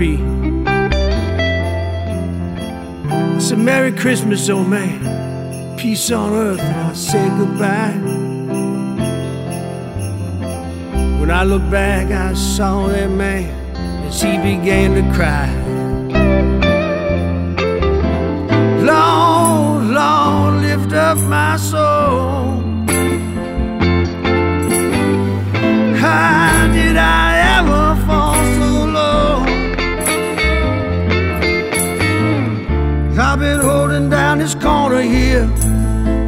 My 0.00 0.06
feet. 0.06 0.40
Merry 3.70 3.92
Christmas, 3.92 4.48
old 4.48 4.68
man. 4.68 5.76
Peace 5.76 6.10
on 6.10 6.32
earth. 6.32 6.60
And 6.60 6.80
I 6.80 6.92
said 6.94 7.30
goodbye. 7.38 7.98
When 11.20 11.30
I 11.30 11.44
looked 11.44 11.70
back, 11.70 12.10
I 12.10 12.34
saw 12.34 12.88
that 12.88 13.10
man 13.10 13.48
as 14.06 14.20
he 14.20 14.36
began 14.38 14.94
to 14.94 15.02
cry. 15.14 15.48
Lord, 18.82 19.84
Lord, 19.86 20.62
lift 20.62 20.92
up 20.92 21.18
my 21.18 21.56
soul. 21.56 22.62
How 25.96 26.68
did 26.72 26.96
I 26.96 27.29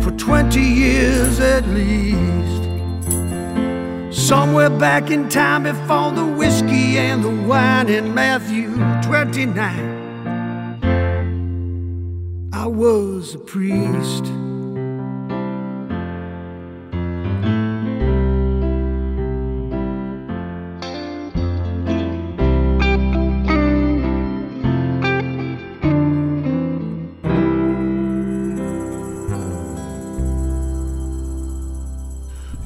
for 0.02 0.12
20 0.12 0.60
years 0.60 1.40
at 1.40 1.66
least. 1.68 2.62
Somewhere 4.10 4.70
back 4.70 5.10
in 5.10 5.28
time 5.28 5.64
before 5.64 6.10
the 6.12 6.24
whiskey 6.24 6.96
and 6.96 7.22
the 7.22 7.30
wine 7.46 7.90
in 7.90 8.14
Matthew 8.14 8.70
29, 9.02 9.58
I 12.54 12.66
was 12.66 13.34
a 13.34 13.38
priest. 13.38 14.41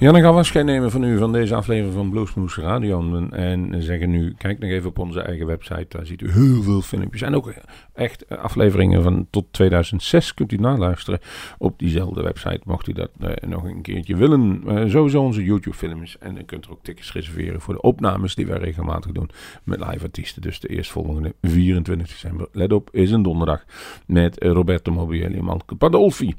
Ja, 0.07 0.13
dan 0.13 0.21
gaan 0.21 0.33
we 0.33 0.39
afscheid 0.39 0.65
nemen 0.65 0.91
van 0.91 1.05
u 1.05 1.19
van 1.19 1.33
deze 1.33 1.55
aflevering 1.55 1.95
van 1.95 2.11
Bluesmoes 2.11 2.57
Radio. 2.57 3.17
En, 3.17 3.33
en 3.33 3.83
zeggen 3.83 4.11
nu, 4.11 4.35
kijk 4.39 4.59
nog 4.59 4.71
even 4.71 4.89
op 4.89 4.99
onze 4.99 5.21
eigen 5.21 5.47
website. 5.47 5.87
Daar 5.89 6.07
ziet 6.07 6.21
u 6.21 6.31
heel 6.31 6.63
veel 6.63 6.81
filmpjes. 6.81 7.23
En 7.23 7.35
ook 7.35 7.53
echt 7.95 8.29
afleveringen 8.29 9.03
van 9.03 9.27
tot 9.31 9.47
2006 9.51 10.35
kunt 10.35 10.53
u 10.53 10.57
naluisteren 10.57 11.21
op 11.59 11.79
diezelfde 11.79 12.23
website. 12.23 12.61
Mocht 12.65 12.89
u 12.89 12.93
dat 12.93 13.11
eh, 13.21 13.49
nog 13.49 13.65
een 13.65 13.83
keertje 13.83 14.17
willen. 14.17 14.63
Eh, 14.67 14.91
sowieso 14.91 15.23
onze 15.23 15.45
YouTube 15.45 15.77
films. 15.77 16.19
En 16.19 16.35
dan 16.35 16.45
kunt 16.45 16.67
u 16.67 16.71
ook 16.71 16.83
tickets 16.83 17.13
reserveren 17.13 17.61
voor 17.61 17.75
de 17.75 17.81
opnames 17.81 18.35
die 18.35 18.47
wij 18.47 18.59
regelmatig 18.59 19.13
doen 19.13 19.31
met 19.65 19.79
live 19.79 20.05
artiesten. 20.05 20.43
Dus 20.43 20.61
de 20.61 20.69
eerstvolgende 20.69 21.35
24 21.43 22.09
december. 22.09 22.49
Let 22.53 22.73
op, 22.73 22.89
is 22.93 23.11
een 23.11 23.23
donderdag. 23.23 23.65
Met 24.07 24.43
Roberto 24.43 24.93
Mobielli 24.93 25.37
en 25.39 25.45
Malke 25.45 25.75
Padolfi. 25.75 26.35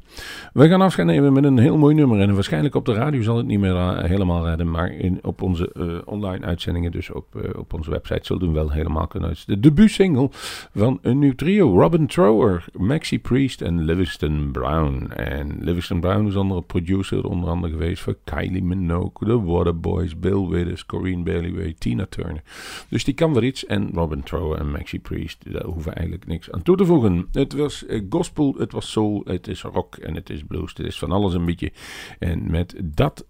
We 0.54 0.68
gaan 0.68 0.82
afscheid 0.82 1.08
nemen 1.08 1.34
met 1.34 1.44
een 1.44 1.58
heel 1.58 1.78
mooi 1.78 1.96
nummer. 1.96 2.20
En 2.20 2.34
waarschijnlijk 2.34 2.76
op 2.76 2.86
de 2.86 2.94
radio 2.94 3.22
zal 3.22 3.38
het 3.38 3.46
niet 3.46 3.56
meer 3.60 3.74
uh, 3.74 4.04
helemaal 4.04 4.46
redden. 4.46 4.72
Maar 4.72 4.92
in, 4.92 5.20
op 5.22 5.42
onze 5.42 5.70
uh, 5.74 5.98
online 6.06 6.46
uitzendingen, 6.46 6.92
dus 6.92 7.10
op, 7.10 7.28
uh, 7.36 7.50
op 7.58 7.74
onze 7.74 7.90
website, 7.90 8.26
zullen 8.26 8.48
we 8.48 8.54
wel 8.54 8.72
helemaal 8.72 9.08
kunnen 9.08 9.36
De 9.46 9.60
debuutsingle 9.60 10.30
van 10.74 11.00
een 11.02 11.20
nieuw 11.20 11.36
trio. 11.36 11.80
Robin 11.80 12.08
Trower, 12.08 12.66
Maxi 12.78 13.20
Priest 13.20 13.62
en 13.62 13.84
Livingston 13.84 14.50
Brown. 14.52 15.12
En 15.12 15.58
Livingston 15.60 16.00
Brown 16.00 16.28
is 16.28 16.36
andere 16.36 16.62
producer 16.62 17.26
onder 17.26 17.50
andere 17.50 17.74
geweest 17.74 18.02
voor 18.02 18.18
Kylie 18.24 18.64
Minogue, 18.64 19.28
The 19.28 19.44
Waterboys, 19.44 20.20
Bill 20.20 20.48
Withers, 20.48 20.86
Corinne 20.86 21.24
Bailey, 21.24 21.76
Tina 21.78 22.06
Turner. 22.10 22.42
Dus 22.90 23.04
die 23.04 23.14
kan 23.14 23.34
weer 23.34 23.44
iets. 23.44 23.66
En 23.66 23.90
Robin 23.94 24.24
Trower 24.24 24.60
en 24.60 24.72
Maxi 24.72 25.00
Priest, 25.00 25.54
daar 25.54 25.64
hoeven 25.64 25.96
eigenlijk 25.96 26.28
niks 26.28 26.52
aan 26.52 26.62
toe 26.62 26.78
te 26.78 26.86
voegen. 26.86 27.28
Het 27.32 27.54
was 27.54 27.86
gospel, 28.10 28.56
het 28.58 28.72
was 28.72 28.92
soul, 28.92 29.22
het 29.26 29.48
is 29.48 29.62
rock 29.62 29.96
en 29.96 30.16
het 30.16 30.30
is 30.30 30.44
blues. 30.44 30.74
Het 30.74 30.86
is 30.86 31.00
van 31.00 31.12
alles 31.12 31.34
een 31.34 31.46
beetje. 31.46 31.72
En 32.20 32.52
met 32.52 32.76
dat 32.84 33.26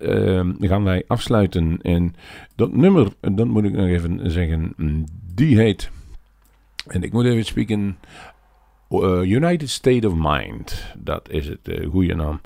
gaan 0.59 0.83
wij 0.83 1.03
afsluiten. 1.07 1.81
En 1.81 2.15
dat 2.55 2.73
nummer, 2.73 3.07
dat 3.19 3.47
moet 3.47 3.63
ik 3.63 3.73
nog 3.73 3.87
even 3.87 4.31
zeggen, 4.31 4.73
die 5.33 5.57
heet, 5.57 5.91
en 6.87 7.03
ik 7.03 7.13
moet 7.13 7.25
even 7.25 7.45
spreken, 7.45 7.97
uh, 8.89 9.21
United 9.21 9.69
State 9.69 10.07
of 10.07 10.13
Mind. 10.15 10.93
Dat 10.97 11.29
is 11.29 11.47
het 11.47 11.67
uh, 11.67 11.89
goede 11.89 12.15
naam. 12.15 12.41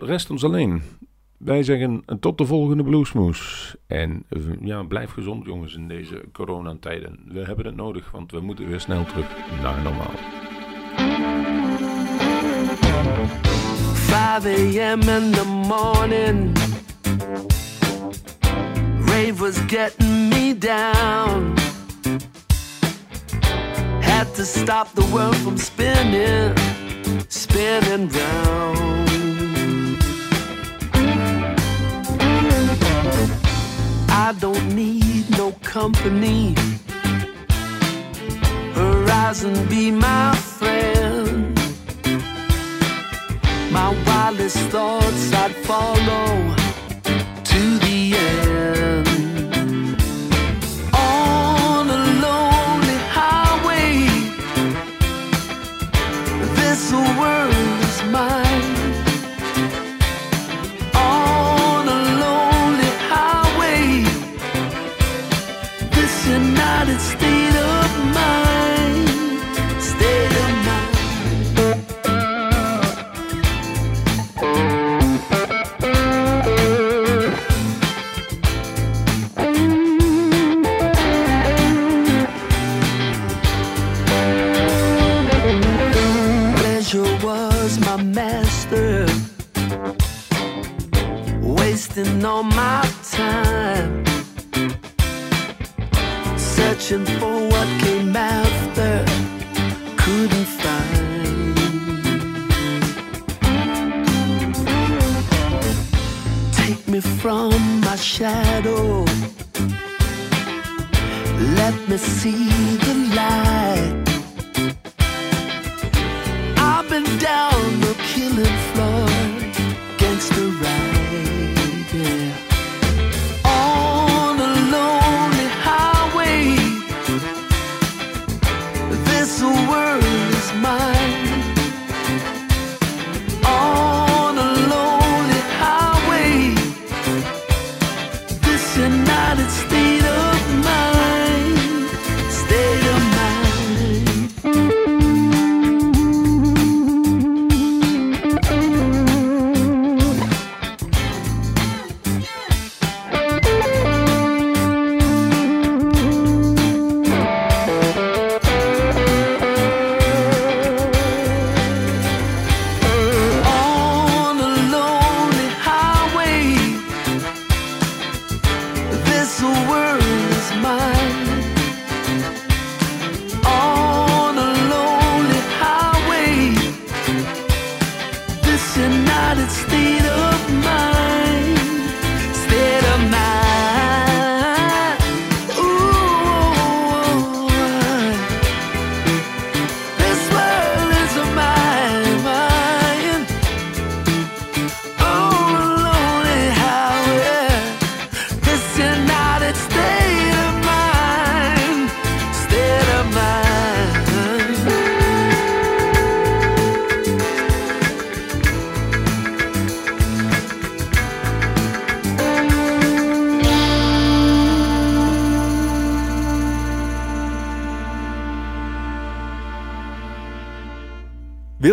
Rest 0.00 0.30
ons 0.30 0.44
alleen. 0.44 0.82
Wij 1.38 1.62
zeggen 1.62 2.04
tot 2.20 2.38
de 2.38 2.46
volgende 2.46 2.82
Bluesmoes. 2.82 3.74
En 3.86 4.24
ja, 4.60 4.82
blijf 4.82 5.10
gezond 5.10 5.44
jongens 5.46 5.74
in 5.74 5.88
deze 5.88 6.24
coronatijden. 6.32 7.18
We 7.26 7.44
hebben 7.44 7.66
het 7.66 7.76
nodig, 7.76 8.10
want 8.10 8.32
we 8.32 8.40
moeten 8.40 8.68
weer 8.68 8.80
snel 8.80 9.04
terug 9.04 9.36
naar 9.62 9.82
normaal. 9.82 10.14
5 14.08 14.46
a.m. 14.46 15.02
in 15.02 15.32
the 15.32 15.44
morning. 15.44 16.54
Rave 19.04 19.38
was 19.38 19.58
getting 19.66 20.30
me 20.30 20.54
down. 20.54 21.54
Had 24.00 24.26
to 24.36 24.46
stop 24.46 24.94
the 24.94 25.04
world 25.12 25.36
from 25.36 25.58
spinning, 25.58 26.56
spinning 27.28 28.08
round. 28.08 29.08
I 34.08 34.34
don't 34.40 34.74
need 34.74 35.28
no 35.36 35.52
company. 35.62 36.54
Horizon 38.72 39.66
be 39.68 39.90
my 39.90 40.34
friend 40.34 41.57
my 43.70 43.90
wildest 44.06 44.58
thoughts 44.70 45.32
I'd 45.32 45.54
follow 45.54 46.54
to 47.44 47.78
the 47.78 48.14
end. 48.16 48.87